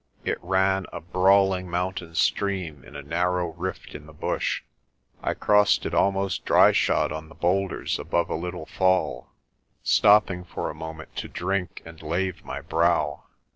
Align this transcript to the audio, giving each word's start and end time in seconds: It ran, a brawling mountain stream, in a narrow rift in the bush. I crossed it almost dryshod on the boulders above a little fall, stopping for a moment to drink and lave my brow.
It 0.25 0.39
ran, 0.43 0.87
a 0.91 0.99
brawling 0.99 1.69
mountain 1.69 2.15
stream, 2.15 2.83
in 2.83 2.95
a 2.95 3.03
narrow 3.03 3.53
rift 3.53 3.93
in 3.93 4.07
the 4.07 4.13
bush. 4.13 4.63
I 5.21 5.35
crossed 5.35 5.85
it 5.85 5.93
almost 5.93 6.43
dryshod 6.43 7.11
on 7.11 7.29
the 7.29 7.35
boulders 7.35 7.99
above 7.99 8.27
a 8.31 8.35
little 8.35 8.65
fall, 8.65 9.29
stopping 9.83 10.43
for 10.43 10.71
a 10.71 10.73
moment 10.73 11.15
to 11.17 11.27
drink 11.27 11.83
and 11.85 12.01
lave 12.01 12.43
my 12.43 12.61
brow. 12.61 13.25